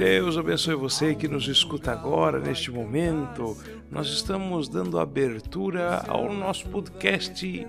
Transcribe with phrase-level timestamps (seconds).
[0.00, 3.54] Deus abençoe você que nos escuta agora, neste momento.
[3.90, 7.66] Nós estamos dando abertura ao nosso podcast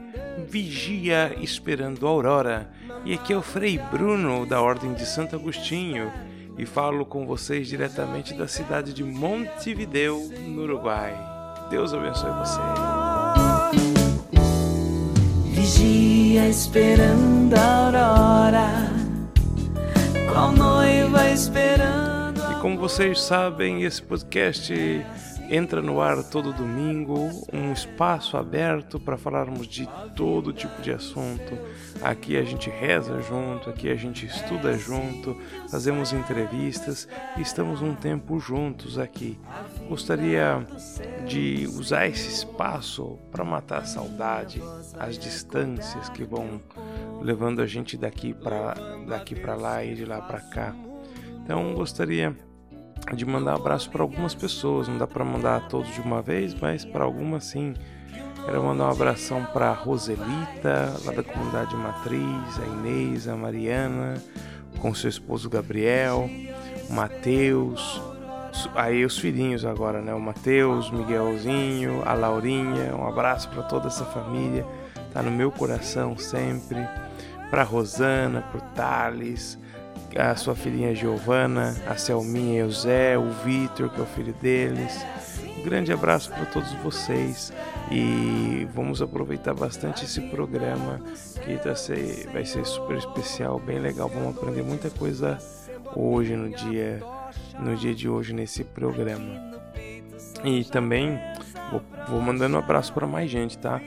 [0.48, 2.72] Vigia Esperando a Aurora.
[3.04, 6.10] E aqui é o Frei Bruno, da Ordem de Santo Agostinho,
[6.58, 11.14] e falo com vocês diretamente da cidade de Montevideo, no Uruguai.
[11.70, 12.62] Deus abençoe você.
[15.50, 18.90] Vigia esperando a aurora,
[20.32, 22.21] qual noiva esperando
[22.62, 24.72] como vocês sabem, esse podcast
[25.50, 31.58] entra no ar todo domingo, um espaço aberto para falarmos de todo tipo de assunto.
[32.04, 35.36] Aqui a gente reza junto, aqui a gente estuda junto,
[35.72, 39.40] fazemos entrevistas e estamos um tempo juntos aqui.
[39.90, 40.64] Gostaria
[41.26, 44.62] de usar esse espaço para matar a saudade,
[45.00, 46.62] as distâncias que vão
[47.24, 48.76] levando a gente daqui para
[49.08, 50.76] daqui para lá e de lá para cá.
[51.44, 52.51] Então gostaria
[53.14, 54.88] de mandar abraço para algumas pessoas.
[54.88, 57.74] Não dá para mandar todos de uma vez, mas para algumas sim.
[58.46, 64.16] Quero mandar um abração para Roselita, lá da comunidade Matriz, a Inês, a Mariana,
[64.80, 66.28] com seu esposo Gabriel,
[66.90, 68.02] o Matheus,
[68.76, 70.14] aí os filhinhos agora, né?
[70.14, 72.96] O Matheus, Miguelzinho, a Laurinha.
[72.96, 74.66] Um abraço para toda essa família.
[75.14, 76.80] Tá no meu coração sempre.
[77.50, 79.60] Para Rosana, para Thales,
[80.16, 84.34] a sua filhinha Giovana, a Selminha e o Zé, o Vitor, que é o filho
[84.34, 85.06] deles.
[85.58, 87.54] Um grande abraço para todos vocês
[87.92, 91.00] e vamos aproveitar bastante esse programa
[91.44, 94.10] que tá ser, vai ser super especial, bem legal.
[94.10, 95.38] Vamos aprender muita coisa
[95.96, 97.02] hoje no dia,
[97.60, 99.52] no dia de hoje nesse programa.
[100.44, 101.20] E também
[101.72, 103.80] vou, vou mandando um abraço para mais gente, tá?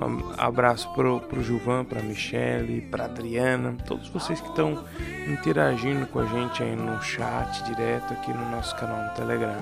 [0.00, 4.84] Um abraço pro, pro Gilvan, pra Michele, pra Adriana, todos vocês que estão
[5.28, 9.56] interagindo com a gente aí no chat direto aqui no nosso canal no Telegram.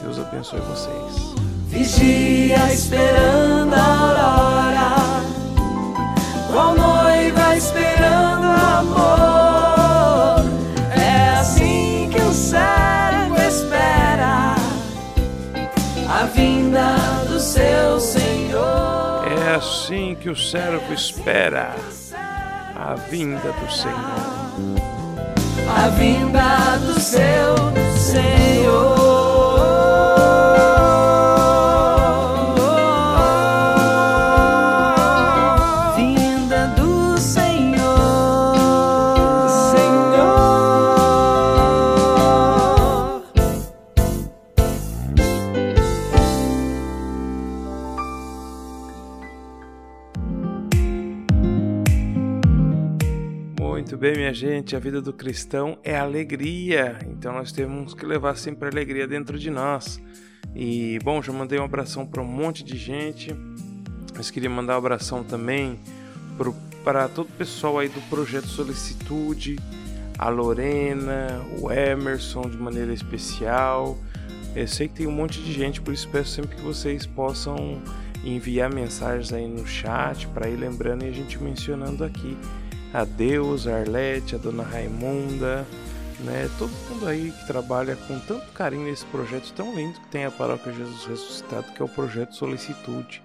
[0.00, 1.34] Deus abençoe vocês.
[1.68, 4.90] Vigia esperando a aurora,
[6.52, 9.41] qual noiva esperando amor.
[19.52, 21.76] É assim que o servo espera
[22.74, 24.80] a vinda do Senhor.
[25.68, 27.54] A vinda do seu
[27.94, 29.01] Senhor.
[54.62, 59.36] Gente, a vida do cristão é alegria, então nós temos que levar sempre alegria dentro
[59.36, 60.00] de nós.
[60.54, 63.34] E bom, já mandei um abração para um monte de gente,
[64.16, 65.80] mas queria mandar um abração também
[66.84, 69.58] para todo o pessoal aí do projeto Solicitude,
[70.16, 73.98] a Lorena, o Emerson de maneira especial.
[74.54, 77.82] Eu sei que tem um monte de gente, por isso peço sempre que vocês possam
[78.24, 82.36] enviar mensagens aí no chat para ir lembrando e a gente mencionando aqui
[82.92, 85.66] a Deus, a Arlete, a Dona Raimunda,
[86.20, 86.48] né?
[86.58, 90.30] Todo mundo aí que trabalha com tanto carinho nesse projeto tão lindo que tem a
[90.30, 93.22] Paróquia Jesus Ressuscitado, que é o projeto Solicitude.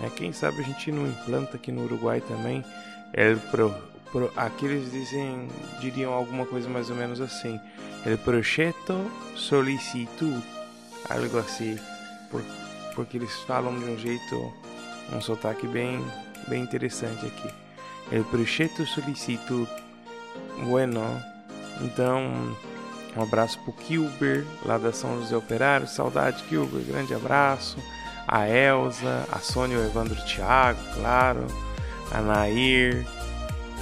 [0.00, 0.10] Né?
[0.16, 2.64] Quem sabe a gente não implanta aqui no Uruguai também.
[3.12, 3.74] El pro,
[4.10, 5.48] pro, aqui eles dizem,
[5.80, 7.60] diriam alguma coisa mais ou menos assim:
[8.06, 10.42] El projeto Solicitude,
[11.08, 11.78] algo assim,
[12.30, 12.42] por,
[12.94, 14.52] porque eles falam de um jeito,
[15.12, 16.02] um sotaque bem,
[16.48, 17.61] bem interessante aqui.
[18.12, 19.66] El projeto Solicitud.
[20.66, 21.02] Bueno,
[21.80, 22.54] então
[23.16, 25.88] um abraço pro Kilber, lá da São José Operário.
[25.88, 27.78] Saudade, Kilber, grande abraço.
[28.28, 31.46] A Elza, a Sônia, o Evandro Thiago, claro.
[32.10, 33.06] A Nair,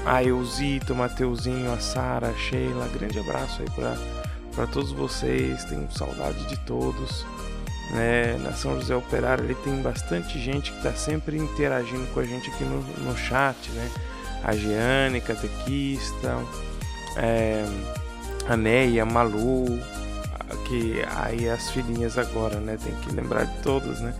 [0.06, 2.88] a Eusito, o Mateuzinho, a Sara, a Sheila.
[2.94, 3.96] Grande abraço aí
[4.54, 5.64] para todos vocês.
[5.64, 7.26] Tenho saudade de todos.
[7.90, 8.38] Né?
[8.38, 12.48] Na São José Operário ele tem bastante gente que está sempre interagindo com a gente
[12.48, 13.90] aqui no, no chat, né?
[14.44, 16.38] A Giane, catequista,
[17.16, 17.64] é,
[18.48, 19.66] a Neia, a Malu,
[20.66, 22.78] que aí as filhinhas agora, né?
[22.82, 24.14] Tem que lembrar de todas, né?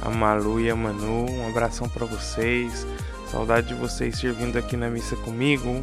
[0.00, 2.86] A Malu e a Manu, um abração para vocês.
[3.30, 5.82] Saudade de vocês servindo aqui na missa comigo.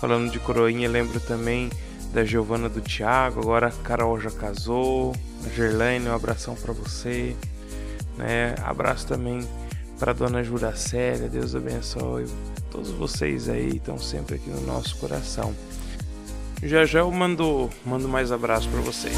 [0.00, 1.70] Falando de coroinha, lembro também
[2.12, 5.14] da Giovana do Thiago, agora a Carol já casou.
[5.44, 7.36] A Gerlaine, um abração para você.
[8.16, 8.54] Né?
[8.64, 9.46] Abraço também
[9.98, 12.26] para dona Juracélia, Deus abençoe.
[12.70, 15.54] Todos vocês aí estão sempre aqui no nosso coração.
[16.62, 19.16] Já já eu mando, mando mais abraço para vocês.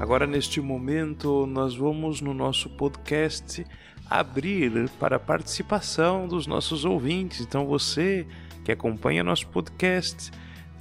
[0.00, 3.66] Agora, neste momento, nós vamos no nosso podcast
[4.08, 7.42] abrir para a participação dos nossos ouvintes.
[7.42, 8.26] Então, você
[8.64, 10.30] que acompanha nosso podcast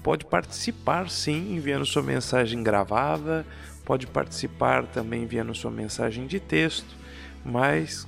[0.02, 3.46] pode participar sim, enviando sua mensagem gravada,
[3.88, 6.94] pode participar também enviando sua mensagem de texto,
[7.46, 8.06] mas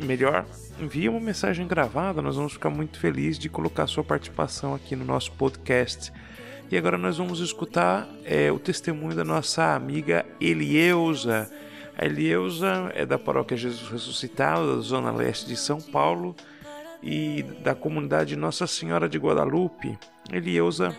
[0.00, 0.46] melhor,
[0.80, 5.04] envie uma mensagem gravada, nós vamos ficar muito felizes de colocar sua participação aqui no
[5.04, 6.10] nosso podcast.
[6.70, 11.50] E agora nós vamos escutar é, o testemunho da nossa amiga Elieusa.
[11.98, 16.34] A Elieusa é da paróquia Jesus Ressuscitado, da Zona Leste de São Paulo
[17.02, 19.98] e da comunidade Nossa Senhora de Guadalupe.
[20.32, 20.96] Elieusa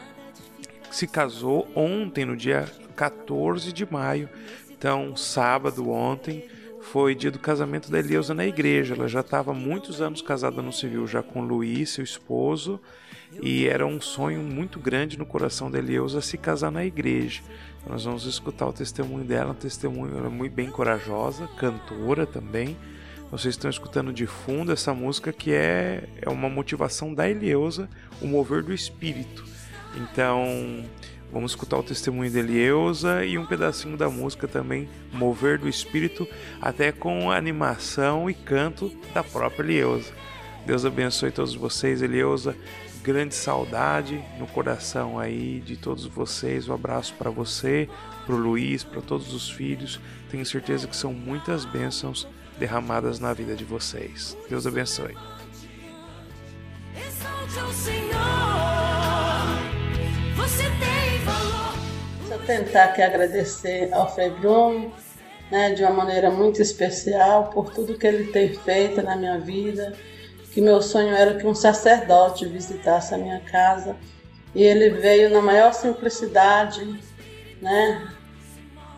[0.91, 2.67] se casou ontem, no dia
[2.99, 4.27] 14 de maio,
[4.69, 6.43] então sábado ontem
[6.81, 8.93] foi dia do casamento da Eleusa na igreja.
[8.93, 12.77] Ela já estava muitos anos casada no civil, já com Luiz, seu esposo,
[13.41, 17.41] e era um sonho muito grande no coração da Eleusa se casar na igreja.
[17.77, 22.25] Então, nós vamos escutar o testemunho dela, um testemunho ela é muito bem corajosa, cantora
[22.25, 22.75] também.
[23.31, 27.89] Vocês estão escutando de fundo essa música que é, é uma motivação da Eleusa,
[28.21, 29.45] o mover do espírito.
[29.95, 30.83] Então,
[31.31, 36.27] Vamos escutar o testemunho de Elieusa e um pedacinho da música também, Mover do Espírito,
[36.59, 40.11] até com animação e canto da própria Elieusa.
[40.65, 42.55] Deus abençoe todos vocês, Elieusa.
[43.03, 46.67] Grande saudade no coração aí de todos vocês.
[46.67, 47.87] Um abraço para você,
[48.25, 49.99] para o Luiz, para todos os filhos.
[50.29, 52.27] Tenho certeza que são muitas bênçãos
[52.59, 54.37] derramadas na vida de vocês.
[54.49, 55.15] Deus abençoe.
[56.95, 58.78] Exalte ao Senhor,
[62.49, 64.91] tentar aqui agradecer ao Frei Bruno,
[65.51, 69.93] né, de uma maneira muito especial por tudo que ele tem feito na minha vida,
[70.51, 73.95] que meu sonho era que um sacerdote visitasse a minha casa.
[74.55, 76.99] E ele veio na maior simplicidade,
[77.61, 78.15] né,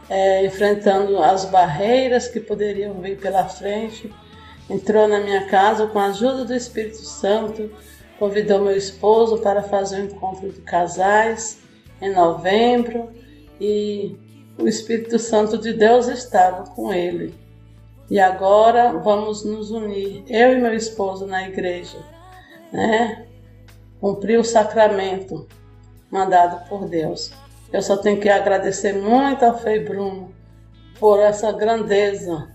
[0.10, 4.14] é, enfrentando as barreiras que poderiam vir pela frente,
[4.70, 7.70] entrou na minha casa com a ajuda do Espírito Santo,
[8.18, 11.60] convidou meu esposo para fazer um encontro de casais
[12.02, 13.12] em novembro
[13.62, 14.18] e
[14.58, 17.34] o Espírito Santo de Deus estava com ele.
[18.10, 21.98] E agora vamos nos unir, eu e meu esposo, na igreja,
[22.74, 23.28] né?
[24.02, 25.48] Cumprir o sacramento
[26.10, 27.32] mandado por Deus.
[27.72, 30.34] Eu só tenho que agradecer muito ao Frei Bruno
[31.00, 32.52] por essa grandeza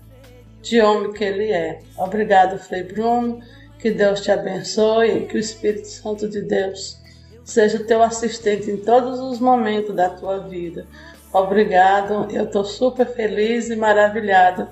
[0.61, 1.79] de homem que ele é.
[1.97, 3.41] Obrigado, Frei Bruno.
[3.79, 6.99] Que Deus te abençoe e que o Espírito Santo de Deus
[7.47, 10.85] seja teu assistente em todos os momentos da tua vida.
[11.31, 14.67] Obrigado, eu estou super feliz e maravilhado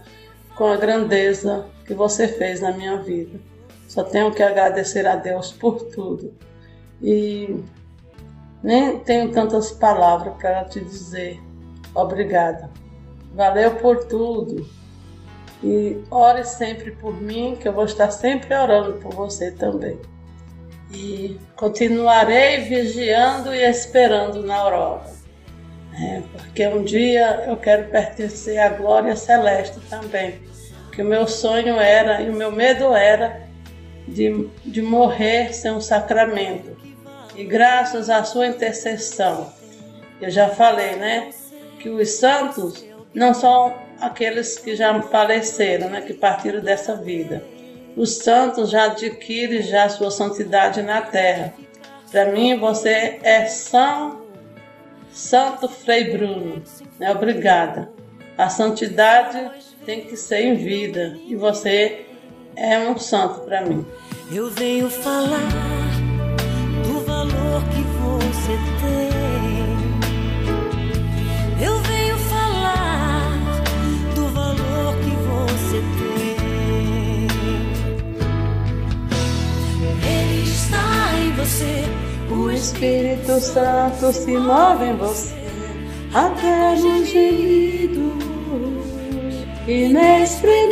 [0.55, 3.39] com a grandeza que você fez na minha vida.
[3.87, 6.33] Só tenho que agradecer a Deus por tudo.
[7.01, 7.63] E
[8.61, 11.39] nem tenho tantas palavras para te dizer.
[11.93, 12.69] Obrigada.
[13.33, 14.67] Valeu por tudo.
[15.63, 19.97] E ore sempre por mim, que eu vou estar sempre orando por você também
[20.91, 25.15] e continuarei vigiando e esperando na aurora.
[25.97, 30.41] É, porque um dia eu quero pertencer à glória celeste também.
[30.91, 33.41] Que o meu sonho era e o meu medo era
[34.07, 36.75] de, de morrer sem um sacramento.
[37.35, 39.51] E graças à sua intercessão,
[40.21, 41.31] eu já falei, né?
[41.79, 46.01] Que os santos não são aqueles que já faleceram, né?
[46.01, 47.54] Que partiram dessa vida
[47.95, 51.53] os santos já adquirem já sua santidade na terra.
[52.11, 54.21] Para mim, você é São
[55.11, 56.61] Santo Frei Bruno.
[56.99, 57.11] Né?
[57.11, 57.89] Obrigada.
[58.37, 59.49] A santidade
[59.85, 62.05] tem que ser em vida e você
[62.55, 63.85] é um santo para mim.
[64.31, 65.49] Eu venho falar
[66.85, 69.14] do valor que você tem.
[81.45, 81.83] você.
[82.31, 85.35] O Espírito Santo se move em você,
[86.11, 88.13] até no gemido
[89.67, 90.65] inexprimível,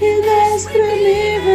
[0.00, 1.52] inexprimível.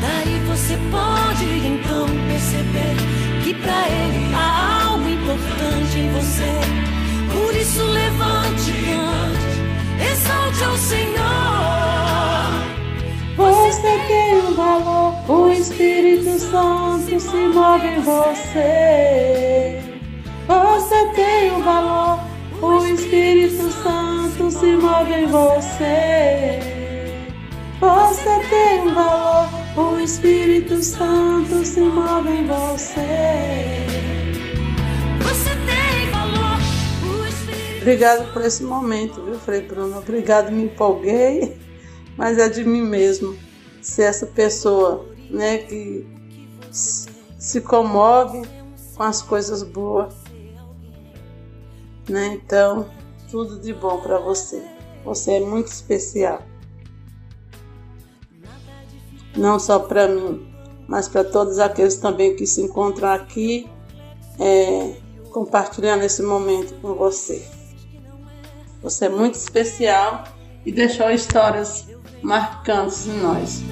[0.00, 2.96] Daí você pode então perceber
[3.42, 6.52] que para Ele há algo importante em você.
[7.32, 10.12] Por isso levante, levante.
[10.12, 11.99] exalte ao Senhor.
[13.40, 19.80] Você tem um valor, o Espírito Santo se move em você.
[20.46, 22.20] Você tem um valor,
[22.60, 26.60] o Espírito Santo se move em você.
[27.80, 33.86] Você tem um valor, o Espírito Santo se move em você.
[35.22, 36.58] Você tem valor,
[37.80, 39.96] Obrigado por esse momento, viu, Frei Bruno?
[39.96, 41.56] Obrigado, me empolguei,
[42.20, 43.34] mas é de mim mesmo
[43.80, 46.06] ser essa pessoa, né, que
[46.70, 48.46] se comove
[48.94, 50.12] com as coisas boas,
[52.06, 52.26] né?
[52.34, 52.90] Então,
[53.30, 54.62] tudo de bom para você.
[55.02, 56.42] Você é muito especial.
[59.34, 60.46] Não só para mim,
[60.86, 63.66] mas para todos aqueles também que se encontram aqui,
[64.38, 64.94] é,
[65.30, 67.48] compartilhando esse momento com você.
[68.82, 70.24] Você é muito especial
[70.66, 71.88] e deixou histórias
[72.22, 73.62] marcantes em nós.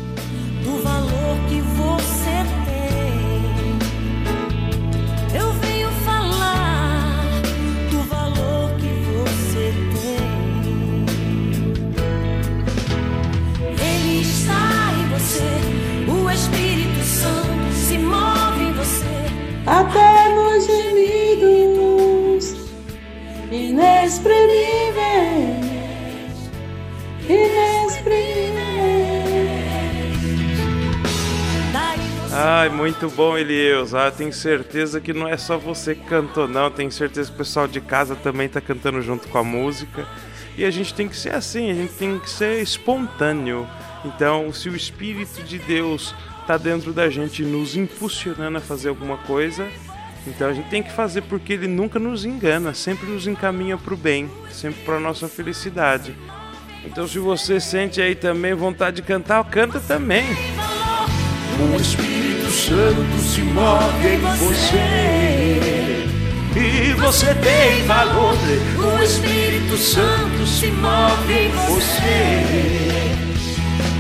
[0.64, 3.78] do valor que você tem.
[5.40, 7.40] Eu venho falar
[7.90, 10.28] do valor que você tem.
[13.80, 15.50] Ele está em você,
[16.10, 19.06] o Espírito Santo se move em você.
[19.66, 22.56] Até nos gemidos
[23.50, 24.77] inexprimíveis.
[32.68, 33.94] Ai, muito bom, Elias.
[33.94, 36.70] Ah, tenho certeza que não é só você que cantou, não.
[36.70, 40.06] Tenho certeza que o pessoal de casa também tá cantando junto com a música.
[40.54, 43.66] E a gente tem que ser assim, a gente tem que ser espontâneo.
[44.04, 46.14] Então, se o Espírito de Deus
[46.46, 49.66] tá dentro da gente nos impulsionando a fazer alguma coisa,
[50.26, 53.94] então a gente tem que fazer porque ele nunca nos engana, sempre nos encaminha para
[53.94, 56.14] o bem, sempre para nossa felicidade.
[56.84, 60.26] Então, se você sente aí também vontade de cantar, canta também.
[61.72, 62.17] O Espírito
[62.58, 66.04] Santo se move em você.
[66.56, 68.34] E você tem valor.
[68.34, 72.42] o Espírito Santo se move em você.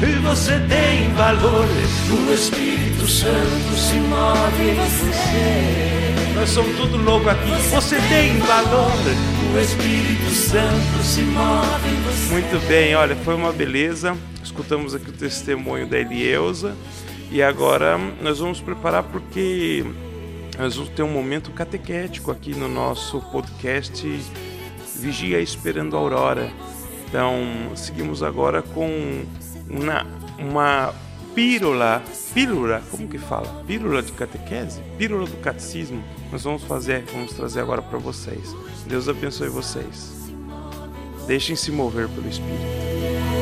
[0.02, 1.66] E você tem valor.
[2.10, 6.34] O Espírito Santo se move em você.
[6.34, 7.52] Nós somos tudo louco aqui.
[7.70, 8.92] Você tem valor.
[9.54, 12.32] O Espírito Santo se move em você.
[12.32, 14.16] Muito bem, olha, foi uma beleza.
[14.42, 16.74] Escutamos aqui o testemunho da Elieusa.
[17.30, 19.84] E agora nós vamos preparar porque
[20.58, 24.06] nós vamos ter um momento catequético aqui no nosso podcast
[24.96, 26.50] Vigia Esperando a Aurora.
[27.06, 27.36] Então,
[27.76, 29.24] seguimos agora com
[29.68, 30.06] uma,
[30.38, 30.94] uma
[31.34, 32.02] pílula,
[32.34, 33.62] pílula, como que fala?
[33.66, 34.82] Pílula de catequese?
[34.96, 36.02] Pílula do catecismo.
[36.32, 38.56] Nós vamos fazer, vamos trazer agora para vocês.
[38.86, 40.32] Deus abençoe vocês.
[41.26, 43.37] Deixem-se mover pelo Espírito.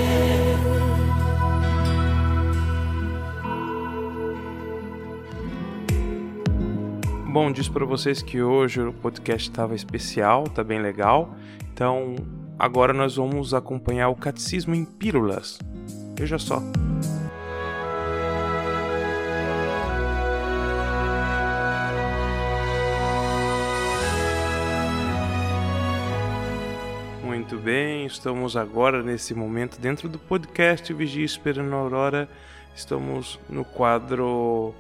[7.36, 11.36] Bom, disse para vocês que hoje o podcast estava especial, tá bem legal.
[11.70, 12.16] Então,
[12.58, 15.58] agora nós vamos acompanhar o Catecismo em Pílulas.
[16.18, 16.62] Veja só.
[27.22, 32.30] Muito bem, estamos agora nesse momento dentro do podcast Vigia Esperando a Aurora.
[32.74, 34.74] Estamos no quadro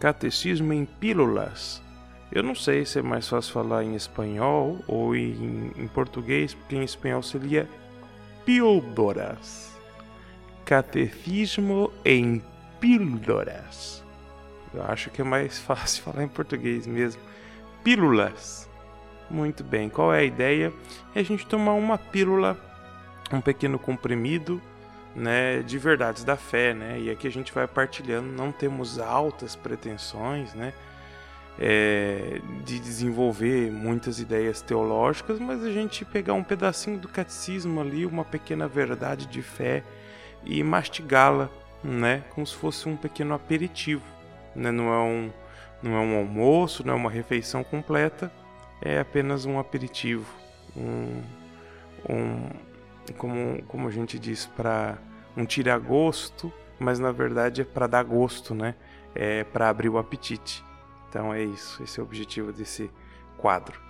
[0.00, 1.82] Catecismo em Pílulas.
[2.30, 6.76] Eu não sei se é mais fácil falar em espanhol ou em, em português, porque
[6.76, 7.68] em espanhol seria
[8.44, 9.76] píldoras.
[10.64, 12.42] Catecismo em
[12.78, 14.04] píldoras.
[14.72, 17.20] Eu acho que é mais fácil falar em português mesmo.
[17.82, 18.68] Pílulas.
[19.30, 20.72] Muito bem, qual é a ideia?
[21.14, 22.56] É a gente tomar uma pílula,
[23.32, 24.62] um pequeno comprimido,
[25.18, 27.00] né, de verdades da fé, né?
[27.00, 30.72] E aqui a gente vai partilhando, não temos altas pretensões, né?
[31.58, 38.06] é, de desenvolver muitas ideias teológicas, mas a gente pegar um pedacinho do catecismo ali,
[38.06, 39.82] uma pequena verdade de fé
[40.44, 41.50] e mastigá-la,
[41.82, 44.04] né, como se fosse um pequeno aperitivo,
[44.54, 44.70] né?
[44.70, 45.30] Não é um
[45.80, 48.32] não é um almoço, não é uma refeição completa,
[48.82, 50.26] é apenas um aperitivo,
[50.76, 51.22] um,
[52.08, 52.50] um
[53.16, 54.98] como, como a gente diz, para
[55.38, 58.74] um tira-gosto, mas na verdade é para dar gosto, né?
[59.14, 60.64] É para abrir o apetite.
[61.08, 62.90] Então é isso, esse é o objetivo desse
[63.36, 63.80] quadro.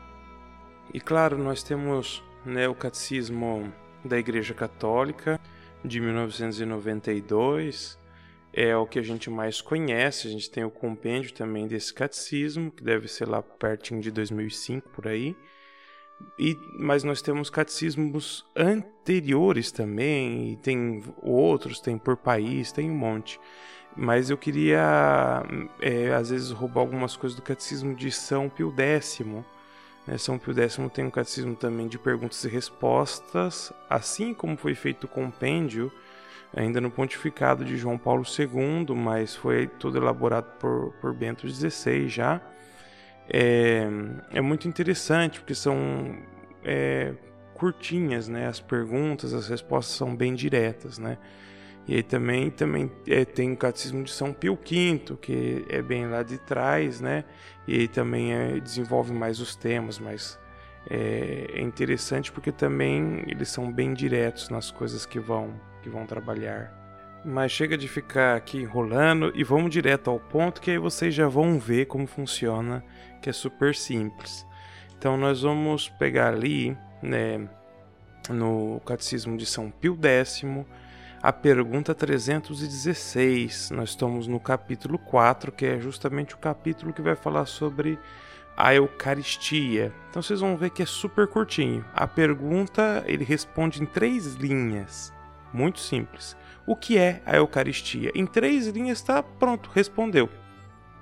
[0.93, 3.73] E claro, nós temos né, o Catecismo
[4.05, 5.41] da Igreja Católica
[5.85, 7.99] de 1992,
[8.53, 10.29] é o que a gente mais conhece.
[10.29, 14.89] A gente tem o compêndio também desse catecismo, que deve ser lá pertinho de 2005
[14.91, 15.37] por aí.
[16.39, 22.95] E, mas nós temos catecismos anteriores também, e tem outros, tem por país, tem um
[22.95, 23.41] monte.
[23.97, 25.43] Mas eu queria,
[25.81, 29.21] é, às vezes, roubar algumas coisas do catecismo de São Pio X.
[30.07, 30.17] Né?
[30.17, 35.05] São Pio X tem um catecismo também de perguntas e respostas, assim como foi feito
[35.05, 35.91] o compêndio
[36.55, 42.09] ainda no pontificado de João Paulo II, mas foi todo elaborado por, por Bento XVI
[42.09, 42.41] já.
[43.31, 43.87] É,
[44.33, 46.17] é muito interessante porque são
[46.65, 47.15] é,
[47.55, 48.47] curtinhas, né?
[48.47, 51.19] As perguntas, as respostas são bem diretas, né?
[51.87, 56.07] E aí também, também é, tem o Catecismo de São Pio V, que é bem
[56.07, 57.25] lá de trás, né?
[57.67, 60.39] E aí também é, desenvolve mais os temas, mas
[60.89, 66.07] é, é interessante porque também eles são bem diretos nas coisas que vão que vão
[66.07, 66.77] trabalhar.
[67.25, 71.27] Mas chega de ficar aqui enrolando e vamos direto ao ponto que aí vocês já
[71.27, 72.85] vão ver como funciona,
[73.21, 74.47] que é super simples.
[74.97, 77.49] Então nós vamos pegar ali, né,
[78.29, 80.45] no Catecismo de São Pio X,
[81.23, 83.71] a pergunta 316.
[83.71, 87.99] Nós estamos no capítulo 4, que é justamente o capítulo que vai falar sobre
[88.57, 89.93] a Eucaristia.
[90.11, 91.85] Então vocês vão ver que é super curtinho.
[91.95, 95.13] A pergunta ele responde em três linhas.
[95.53, 96.37] Muito simples.
[96.67, 98.11] O que é a Eucaristia?
[98.15, 100.29] Em três linhas está pronto, respondeu.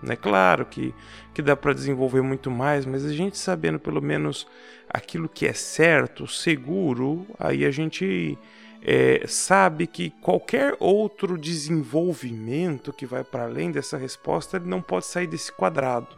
[0.07, 0.95] É claro que,
[1.33, 4.47] que dá para desenvolver muito mais, mas a gente sabendo pelo menos
[4.89, 8.39] aquilo que é certo, seguro, aí a gente
[8.83, 15.07] é, sabe que qualquer outro desenvolvimento que vai para além dessa resposta ele não pode
[15.07, 16.09] sair desse quadrado.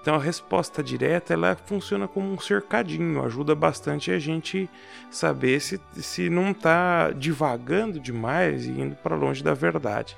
[0.00, 4.68] Então a resposta direta ela funciona como um cercadinho, ajuda bastante a gente
[5.10, 10.16] saber se, se não está divagando demais e indo para longe da verdade.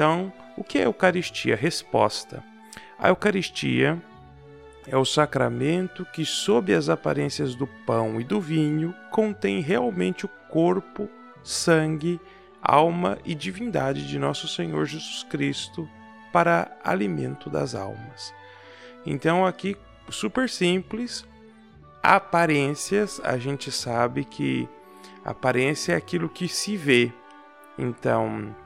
[0.00, 1.54] Então, o que é a Eucaristia?
[1.54, 2.42] Resposta.
[2.98, 4.02] A Eucaristia
[4.88, 10.30] é o sacramento que, sob as aparências do pão e do vinho, contém realmente o
[10.48, 11.06] corpo,
[11.44, 12.18] sangue,
[12.62, 15.86] alma e divindade de nosso Senhor Jesus Cristo
[16.32, 18.32] para alimento das almas.
[19.04, 19.76] Então aqui
[20.08, 21.26] super simples.
[22.02, 24.66] Aparências, a gente sabe que
[25.22, 27.12] aparência é aquilo que se vê.
[27.78, 28.56] Então,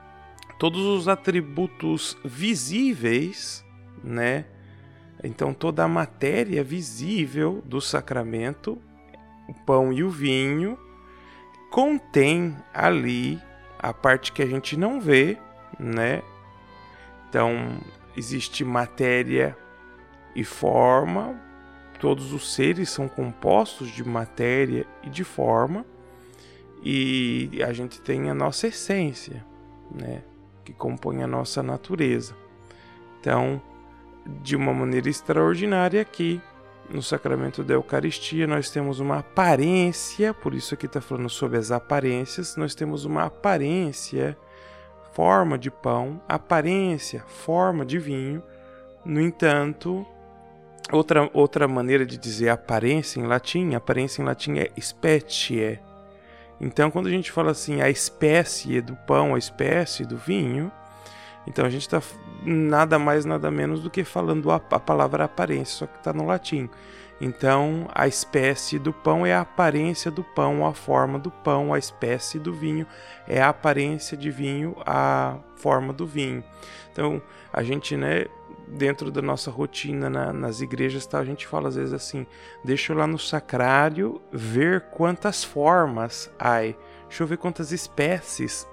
[0.58, 3.64] todos os atributos visíveis,
[4.02, 4.46] né?
[5.22, 8.78] Então toda a matéria visível do sacramento,
[9.48, 10.78] o pão e o vinho,
[11.70, 13.40] contém ali
[13.78, 15.38] a parte que a gente não vê,
[15.78, 16.22] né?
[17.28, 17.78] Então
[18.16, 19.56] existe matéria
[20.34, 21.40] e forma.
[22.00, 25.86] Todos os seres são compostos de matéria e de forma,
[26.82, 29.42] e a gente tem a nossa essência,
[29.90, 30.22] né,
[30.64, 32.34] que compõe a nossa natureza.
[33.20, 33.60] Então,
[34.42, 36.40] de uma maneira extraordinária aqui,
[36.90, 41.70] no sacramento da Eucaristia, nós temos uma aparência, por isso aqui está falando sobre as
[41.70, 44.36] aparências, nós temos uma aparência,
[45.12, 48.42] forma de pão, aparência, forma de vinho.
[49.04, 50.06] No entanto,
[50.92, 55.80] Outra, outra maneira de dizer aparência em latim, aparência em latim é specie.
[56.60, 60.70] Então, quando a gente fala assim, a espécie do pão, a espécie do vinho,
[61.46, 62.00] então a gente está
[62.42, 66.26] nada mais, nada menos do que falando a, a palavra aparência, só que está no
[66.26, 66.68] latim.
[67.20, 71.78] Então, a espécie do pão é a aparência do pão, a forma do pão, a
[71.78, 72.86] espécie do vinho
[73.26, 76.42] é a aparência de vinho, a forma do vinho.
[76.92, 78.26] Então, a gente, né,
[78.68, 82.26] dentro da nossa rotina na, nas igrejas, tá, a gente fala às vezes assim:
[82.64, 88.66] deixa eu lá no sacrário ver quantas formas há, deixa eu ver quantas espécies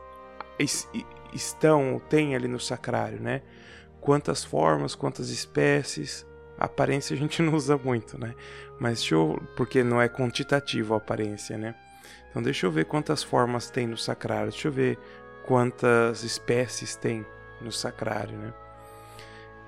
[1.34, 3.42] estão, tem ali no sacrário, né?
[4.00, 6.26] Quantas formas, quantas espécies.
[6.58, 8.36] Aparência a gente não usa muito, né?
[8.80, 11.76] Mas deixa eu, porque não é quantitativo a aparência, né?
[12.30, 14.98] Então deixa eu ver quantas formas tem no sacrário, deixa eu ver
[15.46, 17.26] quantas espécies tem
[17.60, 18.54] no sacrário, né?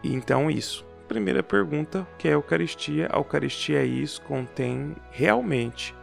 [0.04, 0.86] Então, isso.
[1.08, 3.08] Primeira pergunta, que é a Eucaristia.
[3.12, 5.94] A Eucaristia é isso, contém realmente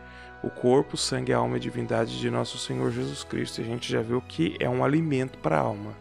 [0.42, 3.60] o corpo, sangue, alma e divindade de nosso Senhor Jesus Cristo.
[3.60, 5.92] A gente já viu que é um alimento para a alma.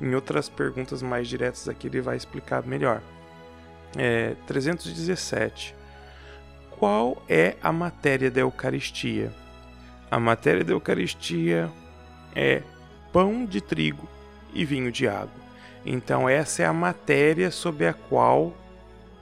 [0.00, 3.02] Em outras perguntas mais diretas aqui ele vai explicar melhor.
[3.96, 5.74] É, 317.
[6.70, 9.32] Qual é a matéria da Eucaristia?
[10.10, 11.70] A matéria da Eucaristia
[12.34, 12.62] é
[13.12, 14.08] pão de trigo
[14.54, 15.49] e vinho de água.
[15.84, 18.52] Então, essa é a matéria sobre a qual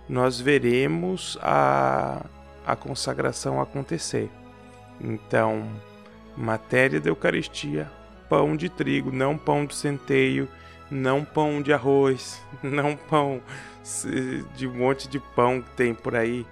[0.08, 2.24] nós veremos a,
[2.66, 4.30] a consagração acontecer.
[5.00, 5.68] Então,
[6.36, 7.90] matéria da Eucaristia,
[8.28, 10.48] pão de trigo, não pão de centeio,
[10.90, 13.40] não pão de arroz, não pão
[14.56, 16.46] de um monte de pão que tem por aí,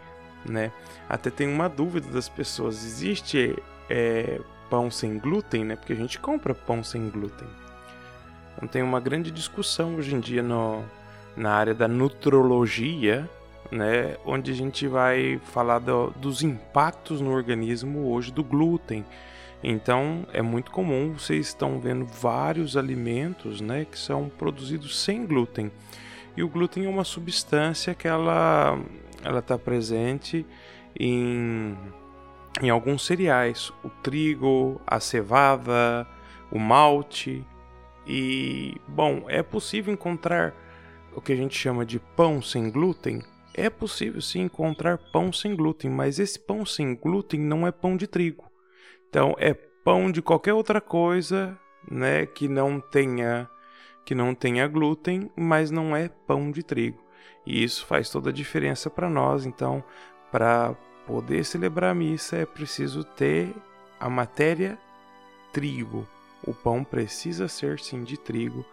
[0.44, 0.72] né?
[1.08, 3.56] Até tem uma dúvida das pessoas: existe
[3.90, 4.40] é,
[4.70, 5.76] pão sem glúten, né?
[5.76, 7.48] Porque a gente compra pão sem glúten.
[8.56, 10.82] Então tem uma grande discussão hoje em dia no,
[11.36, 13.28] na área da nutrologia,
[13.70, 14.16] né?
[14.24, 19.04] Onde a gente vai falar do, dos impactos no organismo hoje do glúten.
[19.62, 25.72] Então é muito comum vocês estão vendo vários alimentos, né, que são produzidos sem glúten.
[26.36, 28.78] E o glúten é uma substância que ela
[29.24, 30.46] ela está presente
[30.98, 31.76] em,
[32.62, 36.06] em alguns cereais, o trigo, a cevada,
[36.50, 37.44] o malte.
[38.06, 40.54] E bom, é possível encontrar
[41.14, 43.22] o que a gente chama de pão sem glúten?
[43.52, 47.96] É possível sim encontrar pão sem glúten, mas esse pão sem glúten não é pão
[47.96, 48.44] de trigo.
[49.08, 51.58] Então é pão de qualquer outra coisa,
[51.90, 53.48] né, que não tenha
[54.04, 57.02] que não tenha glúten, mas não é pão de trigo.
[57.44, 59.44] E isso faz toda a diferença para nós.
[59.44, 59.82] Então,
[60.30, 63.52] para poder celebrar a missa é preciso ter
[63.98, 64.78] a matéria
[65.52, 66.06] trigo.
[66.44, 68.64] O pão precisa ser sim de trigo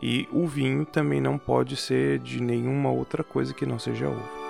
[0.00, 4.40] e o vinho também não pode ser de nenhuma outra coisa que não seja uva.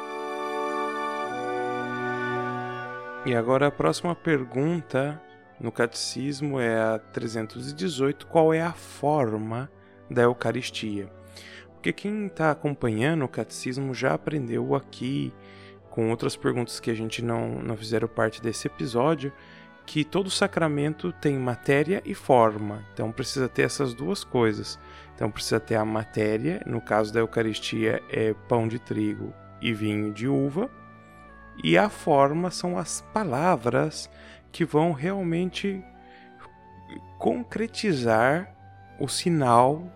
[3.26, 5.20] E agora a próxima pergunta
[5.60, 9.70] no catecismo é a 318, qual é a forma
[10.10, 11.12] da Eucaristia?
[11.74, 15.32] Porque quem está acompanhando o catecismo já aprendeu aqui,
[15.90, 19.32] com outras perguntas que a gente não, não fizeram parte desse episódio,
[19.86, 22.84] que todo sacramento tem matéria e forma.
[22.92, 24.78] Então precisa ter essas duas coisas.
[25.14, 30.12] Então precisa ter a matéria, no caso da Eucaristia é pão de trigo e vinho
[30.12, 30.70] de uva,
[31.62, 34.08] e a forma são as palavras
[34.50, 35.84] que vão realmente
[37.18, 38.54] concretizar
[38.98, 39.86] o sinal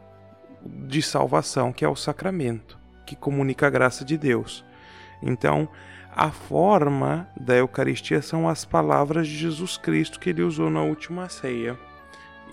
[0.64, 4.64] de salvação, que é o sacramento, que comunica a graça de Deus.
[5.23, 5.68] Então,
[6.16, 11.29] a forma da Eucaristia são as palavras de Jesus Cristo que ele usou na última
[11.29, 11.77] ceia.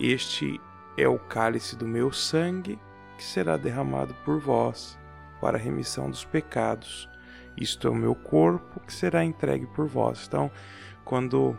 [0.00, 0.60] Este
[0.98, 2.76] é o cálice do meu sangue,
[3.16, 4.98] que será derramado por vós
[5.40, 7.08] para a remissão dos pecados.
[7.56, 10.24] Isto é o meu corpo, que será entregue por vós.
[10.26, 10.50] Então,
[11.04, 11.56] quando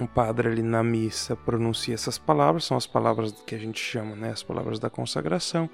[0.00, 4.16] o padre ali na missa pronuncia essas palavras, são as palavras que a gente chama,
[4.16, 5.68] né, as palavras da consagração.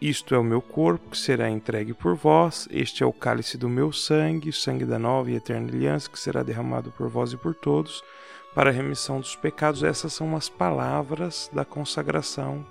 [0.00, 3.68] Isto é o meu corpo que será entregue por vós, este é o cálice do
[3.68, 7.52] meu sangue, sangue da nova e eterna aliança que será derramado por vós e por
[7.52, 8.04] todos
[8.54, 9.82] para a remissão dos pecados.
[9.82, 12.64] Essas são as palavras da consagração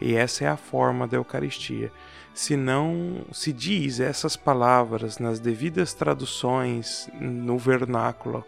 [0.00, 1.92] e essa é a forma da Eucaristia.
[2.34, 8.44] Se não se diz essas palavras nas devidas traduções no vernáculo,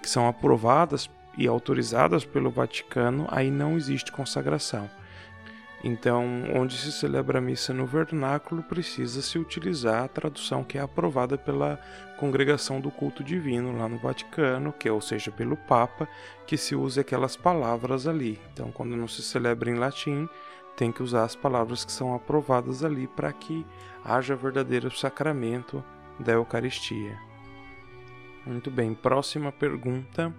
[0.00, 4.88] que são aprovadas e autorizadas pelo Vaticano, aí não existe consagração.
[5.86, 10.80] Então, onde se celebra a missa no vernáculo, precisa se utilizar a tradução que é
[10.80, 11.78] aprovada pela
[12.18, 16.08] Congregação do Culto Divino lá no Vaticano, que é, ou seja, pelo Papa,
[16.46, 18.40] que se use aquelas palavras ali.
[18.50, 20.26] Então, quando não se celebra em latim,
[20.74, 23.66] tem que usar as palavras que são aprovadas ali para que
[24.02, 25.84] haja verdadeiro sacramento
[26.18, 27.18] da Eucaristia.
[28.46, 30.34] Muito bem, próxima pergunta,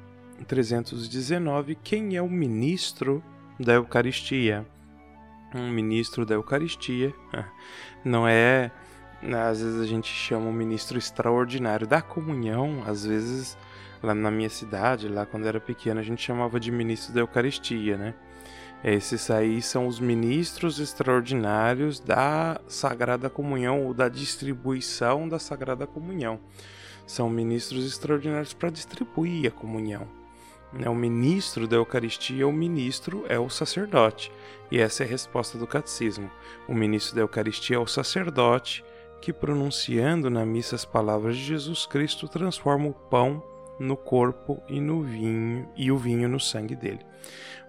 [0.47, 1.75] 319.
[1.75, 3.23] Quem é o ministro
[3.59, 4.65] da Eucaristia?
[5.53, 7.13] Um ministro da Eucaristia
[8.03, 8.71] não é.
[9.49, 13.57] Às vezes a gente chama um ministro extraordinário da comunhão, às vezes
[14.03, 17.97] lá na minha cidade, lá quando era pequeno, a gente chamava de ministro da Eucaristia,
[17.97, 18.13] né?
[18.83, 26.39] Esses aí são os ministros extraordinários da Sagrada Comunhão ou da distribuição da Sagrada Comunhão.
[27.07, 30.07] São ministros extraordinários para distribuir a comunhão.
[30.77, 34.31] Né, o ministro da Eucaristia, o ministro é o sacerdote.
[34.69, 36.29] E essa é a resposta do catecismo.
[36.67, 38.83] O ministro da Eucaristia é o sacerdote
[39.21, 43.41] que, pronunciando na missa as palavras de Jesus Cristo, transforma o pão
[43.79, 47.05] no corpo e no vinho e o vinho no sangue dele.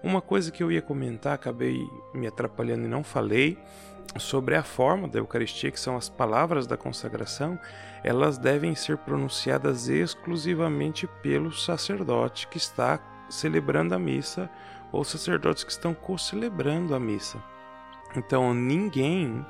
[0.03, 1.79] Uma coisa que eu ia comentar, acabei
[2.13, 3.57] me atrapalhando e não falei,
[4.17, 7.59] sobre a forma da Eucaristia, que são as palavras da consagração,
[8.03, 14.49] elas devem ser pronunciadas exclusivamente pelo sacerdote que está celebrando a missa
[14.91, 17.37] ou sacerdotes que estão co-celebrando a missa.
[18.15, 19.45] Então, ninguém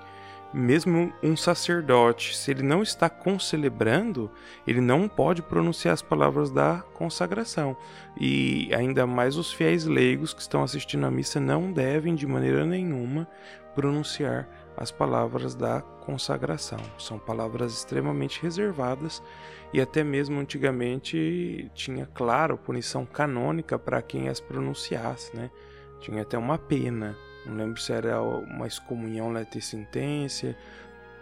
[0.53, 4.31] mesmo um sacerdote, se ele não está concelebrando,
[4.65, 7.75] ele não pode pronunciar as palavras da consagração.
[8.19, 12.65] E ainda mais os fiéis leigos que estão assistindo à missa não devem de maneira
[12.65, 13.27] nenhuma
[13.77, 16.79] pronunciar as palavras da consagração.
[16.97, 19.21] São palavras extremamente reservadas
[19.71, 25.51] e até mesmo antigamente tinha, claro, punição canônica para quem as pronunciasse, né?
[25.99, 30.55] Tinha até uma pena Não lembro se era uma excomunhão sentença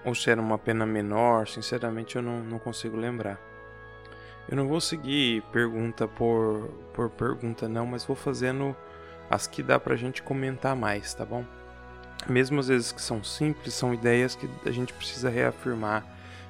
[0.05, 1.45] ou se era uma pena menor.
[1.45, 3.37] Sinceramente, eu não, não consigo lembrar.
[4.47, 8.73] Eu não vou seguir pergunta por, por pergunta, não, mas vou fazendo
[9.29, 11.43] as que dá pra gente comentar mais, tá bom?
[12.27, 16.03] Mesmo às vezes que são simples, são ideias que a gente precisa reafirmar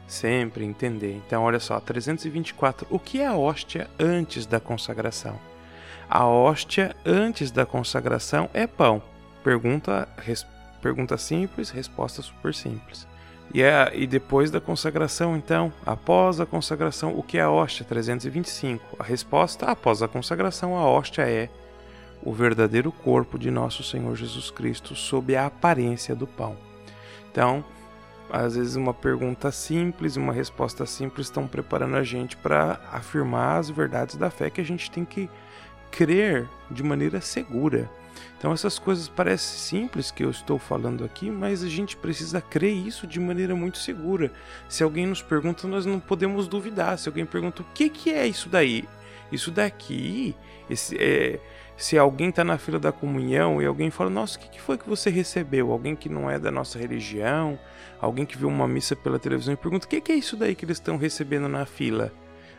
[0.08, 1.22] sempre, entender.
[1.26, 2.88] Então, olha só, 324.
[2.90, 5.40] O que é a hóstia antes da consagração?
[6.10, 9.02] A hóstia antes da consagração é pão.
[9.44, 10.46] Pergunta, res,
[10.82, 13.08] pergunta simples, resposta super simples.
[13.54, 17.86] E, é, e depois da consagração, então, após a consagração, o que é a hóstia?
[17.86, 18.98] 325.
[19.00, 21.50] A resposta, após a consagração, a hóstia é
[22.26, 26.58] o verdadeiro corpo de nosso Senhor Jesus Cristo sob a aparência do pão.
[27.32, 27.64] Então,
[28.30, 33.70] às vezes uma pergunta simples uma resposta simples estão preparando a gente para afirmar as
[33.70, 35.30] verdades da fé que a gente tem que
[35.92, 37.90] crer de maneira segura.
[38.38, 42.74] Então essas coisas parecem simples que eu estou falando aqui, mas a gente precisa crer
[42.74, 44.32] isso de maneira muito segura.
[44.68, 46.98] Se alguém nos pergunta, nós não podemos duvidar.
[46.98, 48.88] Se alguém pergunta o que, que é isso daí,
[49.32, 50.36] isso daqui,
[50.70, 51.40] esse, é,
[51.78, 54.78] se alguém está na fila da comunhão e alguém fala, nossa, o que, que foi
[54.78, 55.72] que você recebeu?
[55.72, 57.60] Alguém que não é da nossa religião,
[58.00, 60.56] alguém que viu uma missa pela televisão e pergunta, o que, que é isso daí
[60.56, 62.14] que eles estão recebendo na fila?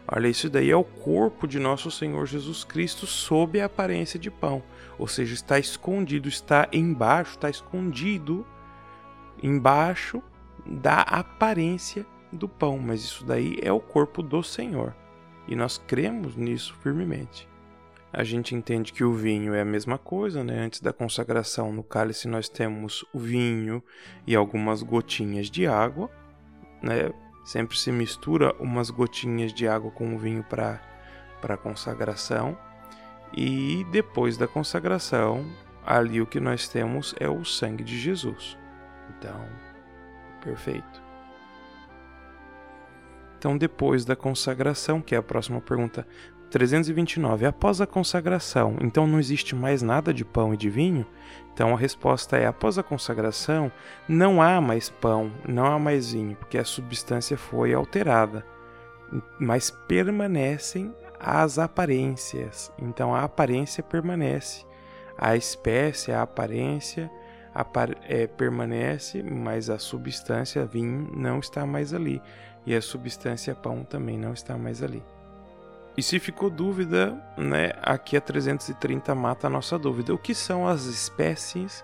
[0.09, 4.31] Olha, isso daí é o corpo de nosso Senhor Jesus Cristo sob a aparência de
[4.31, 4.63] pão.
[4.99, 8.47] Ou seja, está escondido, está embaixo, está escondido
[9.43, 10.23] embaixo
[10.65, 12.79] da aparência do pão.
[12.79, 14.95] Mas isso daí é o corpo do Senhor.
[15.49, 17.49] E nós cremos nisso firmemente.
[18.17, 20.59] A gente entende que o vinho é a mesma coisa, né?
[20.61, 23.85] Antes da consagração, no cálice nós temos o vinho
[24.27, 26.11] e algumas gotinhas de água,
[26.83, 27.13] né?
[27.45, 30.81] Sempre se mistura umas gotinhas de água com o vinho para
[31.43, 32.57] para consagração.
[33.37, 35.45] E depois da consagração,
[35.85, 38.57] ali o que nós temos é o sangue de Jesus.
[39.11, 39.45] Então,
[40.43, 41.03] perfeito.
[43.39, 46.09] Então, depois da consagração, que é a próxima pergunta,
[46.51, 47.47] 329.
[47.47, 51.07] Após a consagração, então não existe mais nada de pão e de vinho?
[51.53, 53.71] Então a resposta é: após a consagração,
[54.09, 58.45] não há mais pão, não há mais vinho, porque a substância foi alterada,
[59.39, 62.73] mas permanecem as aparências.
[62.79, 64.65] Então a aparência permanece,
[65.17, 67.11] a espécie, a aparência
[67.57, 72.21] apar é, permanece, mas a substância vinho não está mais ali,
[72.67, 75.03] e a substância pão também não está mais ali.
[75.97, 80.13] E se ficou dúvida, né, aqui a 330 mata a nossa dúvida.
[80.15, 81.83] O que são as espécies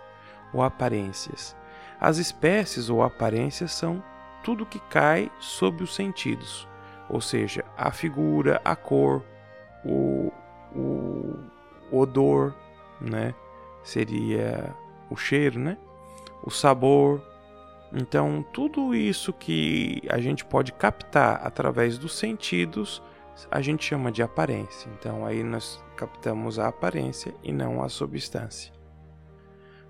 [0.52, 1.56] ou aparências?
[1.98, 4.04] As espécies ou aparências são
[4.44, 6.68] tudo que cai sob os sentidos,
[7.08, 9.24] ou seja, a figura, a cor,
[9.84, 10.30] o,
[10.74, 11.38] o
[11.90, 12.54] odor,
[13.00, 13.34] né?
[13.82, 14.74] Seria
[15.08, 15.78] o cheiro, né?
[16.42, 17.22] O sabor.
[17.92, 23.02] Então, tudo isso que a gente pode captar através dos sentidos
[23.50, 24.90] a gente chama de aparência.
[24.98, 28.72] Então aí nós captamos a aparência e não a substância.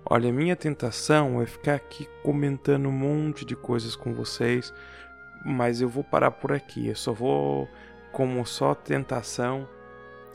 [0.05, 4.73] Olha, minha tentação é ficar aqui comentando um monte de coisas com vocês,
[5.45, 6.87] mas eu vou parar por aqui.
[6.87, 7.69] Eu só vou,
[8.11, 9.67] como só tentação,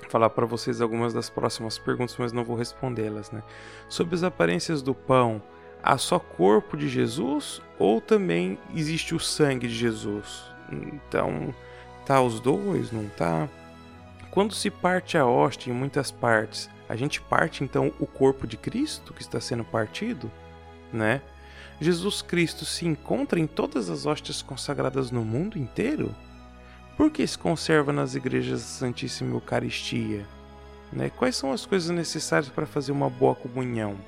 [0.08, 3.42] falar para vocês algumas das próximas perguntas, mas não vou respondê-las, né?
[3.90, 5.42] Sobre as aparências do pão,
[5.82, 10.50] há só corpo de Jesus ou também existe o sangue de Jesus?
[10.72, 11.54] Então,
[12.08, 13.46] Tá os dois, não tá?
[14.30, 18.56] Quando se parte a hóstia em muitas partes, a gente parte então o corpo de
[18.56, 20.32] Cristo que está sendo partido,
[20.90, 21.20] né?
[21.78, 26.14] Jesus Cristo se encontra em todas as hóstias consagradas no mundo inteiro?
[26.96, 30.24] Por que se conserva nas igrejas a Santíssima Eucaristia?
[30.90, 31.10] Né?
[31.10, 33.98] Quais são as coisas necessárias para fazer uma boa comunhão?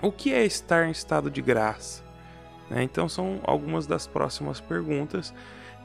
[0.00, 2.04] O que é estar em estado de graça?
[2.70, 2.84] Né?
[2.84, 5.34] Então, são algumas das próximas perguntas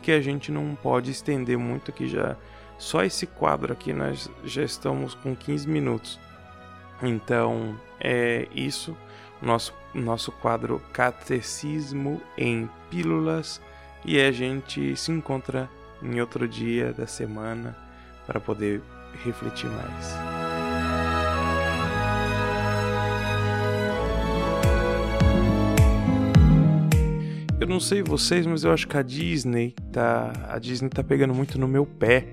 [0.02, 2.36] que a gente não pode estender muito aqui já.
[2.78, 6.20] Só esse quadro aqui nós já estamos com 15 minutos.
[7.02, 8.98] Então, é isso,
[9.42, 13.62] nosso nosso quadro Catecismo em Pílulas
[14.06, 15.70] e a gente se encontra
[16.02, 17.76] em outro dia da semana
[18.26, 18.82] para poder
[19.24, 20.41] refletir mais.
[27.62, 30.34] Eu não sei vocês, mas eu acho que a Disney tá.
[30.50, 32.26] A Disney tá pegando muito no meu pé.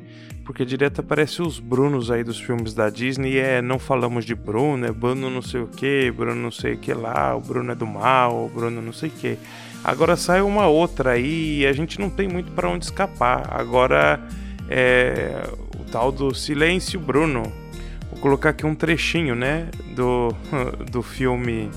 [0.42, 3.32] Porque direto aparece os Brunos aí dos filmes da Disney.
[3.32, 6.72] E é, não falamos de Bruno, é Bruno não sei o que, Bruno não sei
[6.72, 9.36] o que lá, o Bruno é do mal, o Bruno não sei o que.
[9.84, 13.48] Agora sai uma outra aí e a gente não tem muito para onde escapar.
[13.50, 14.18] Agora
[14.66, 15.42] é
[15.78, 17.42] o tal do Silêncio Bruno.
[18.10, 19.68] Vou colocar aqui um trechinho, né?
[19.94, 20.34] Do,
[20.90, 21.70] do filme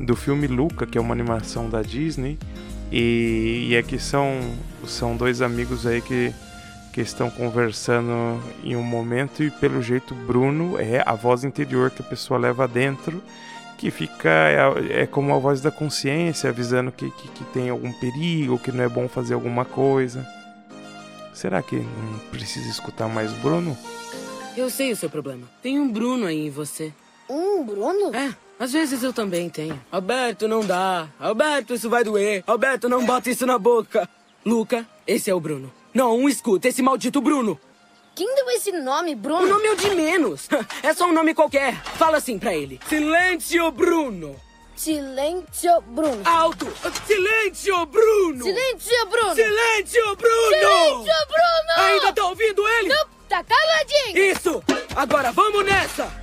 [0.00, 2.40] do filme Luca, que é uma animação da Disney.
[2.92, 4.38] E, e aqui são,
[4.86, 6.32] são dois amigos aí que,
[6.92, 12.02] que estão conversando em um momento e pelo jeito Bruno é a voz interior que
[12.02, 13.22] a pessoa leva dentro
[13.82, 17.92] que fica é, é como a voz da consciência avisando que, que, que, tem algum
[17.92, 20.24] perigo, que não é bom fazer alguma coisa.
[21.34, 23.76] Será que não precisa escutar mais Bruno?
[24.56, 25.48] Eu sei o seu problema.
[25.60, 26.92] Tem um Bruno aí em você.
[27.28, 28.14] Um Bruno?
[28.14, 29.82] É, às vezes eu também tenho.
[29.90, 31.08] Alberto, não dá.
[31.18, 32.44] Alberto, isso vai doer.
[32.46, 34.08] Alberto, não bota isso na boca.
[34.46, 35.72] Luca, esse é o Bruno.
[35.92, 37.58] Não, escuta, esse maldito Bruno.
[38.14, 39.42] Quem deu esse nome, Bruno?
[39.42, 40.48] O nome é o de menos.
[40.80, 41.74] É só um nome qualquer.
[41.96, 42.78] Fala assim pra ele.
[42.88, 44.36] Silêncio, Bruno.
[44.76, 46.22] Silêncio, Bruno.
[46.24, 46.68] Alto.
[47.04, 48.44] Silêncio, Bruno.
[48.44, 49.34] Silêncio, Bruno.
[49.34, 50.54] Silêncio, Bruno.
[50.54, 51.88] Silêncio, Bruno.
[51.88, 52.88] Ainda tá ouvindo ele?
[52.90, 54.18] Não, tá caladinho.
[54.18, 54.62] Isso.
[54.94, 56.21] Agora vamos nessa.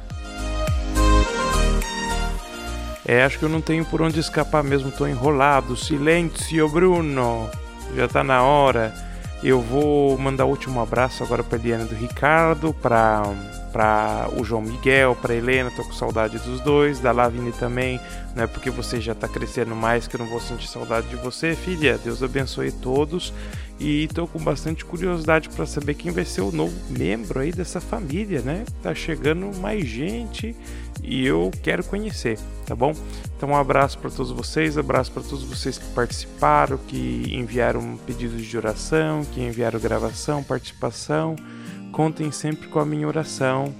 [3.09, 4.91] É, acho que eu não tenho por onde escapar mesmo.
[4.91, 5.75] Tô enrolado.
[5.75, 7.49] Silêncio, Bruno.
[7.95, 8.93] Já tá na hora.
[9.43, 13.23] Eu vou mandar o último abraço agora para Eliana do Ricardo, para
[13.71, 18.01] para o João Miguel, para Helena, tô com saudade dos dois, da Lavine também,
[18.35, 21.15] não é porque você já tá crescendo mais que eu não vou sentir saudade de
[21.17, 21.99] você, filha.
[22.03, 23.31] Deus abençoe todos
[23.79, 27.79] e tô com bastante curiosidade para saber quem vai ser o novo membro aí dessa
[27.79, 28.65] família, né?
[28.81, 30.55] Tá chegando mais gente
[31.03, 32.93] e eu quero conhecer, tá bom?
[33.35, 38.45] Então um abraço para todos vocês, abraço para todos vocês que participaram, que enviaram pedidos
[38.45, 41.35] de oração, que enviaram gravação, participação.
[41.91, 43.73] Contem sempre com a minha oração,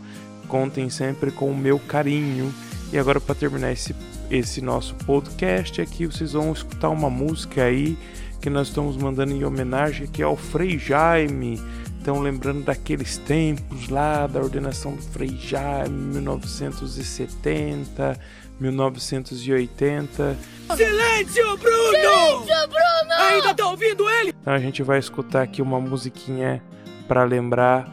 [0.48, 2.54] contem sempre com o meu carinho.
[2.92, 3.94] E agora para terminar esse
[4.30, 7.98] esse nosso podcast aqui, vocês vão escutar uma música aí
[8.40, 11.60] que nós estamos mandando em homenagem aqui ao Frei Jaime
[12.02, 18.18] então, lembrando daqueles tempos lá da ordenação do Frei Jaime, 1970,
[18.60, 20.38] 1980.
[20.76, 21.92] Silêncio, Bruno!
[21.92, 23.14] Silêncio, Bruno!
[23.20, 24.34] Ainda tá ouvindo ele?
[24.42, 26.64] Então, a gente vai escutar aqui uma musiquinha
[27.08, 27.86] para lembrar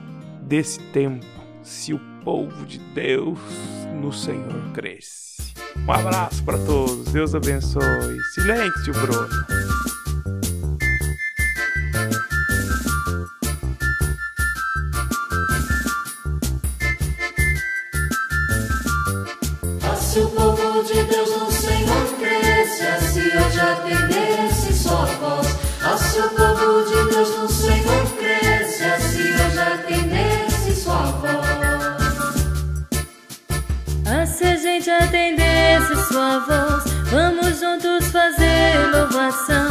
[0.42, 1.26] desse tempo.
[1.64, 3.38] Se o povo de Deus
[4.00, 5.52] no Senhor cresce.
[5.86, 7.12] Um abraço para todos.
[7.12, 8.18] Deus abençoe.
[8.34, 9.28] Silêncio, Bruno.
[38.16, 39.65] Fazer louvação.